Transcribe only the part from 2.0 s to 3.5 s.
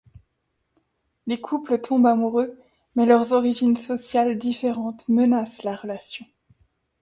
amoureux mais leurs